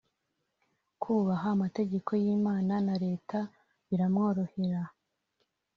kubaha 1.01 1.47
amategeko 1.55 2.11
y’Imana 2.23 2.73
na 2.87 2.95
Leta 3.05 3.39
biramworohera 3.87 4.83